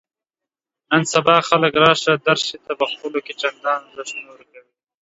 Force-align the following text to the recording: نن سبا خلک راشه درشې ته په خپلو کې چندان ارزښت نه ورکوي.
نن 0.89 1.01
سبا 1.13 1.35
خلک 1.49 1.73
راشه 1.83 2.13
درشې 2.27 2.55
ته 2.65 2.71
په 2.79 2.85
خپلو 2.91 3.19
کې 3.25 3.33
چندان 3.41 3.79
ارزښت 3.93 4.15
نه 4.25 4.31
ورکوي. 4.33 4.71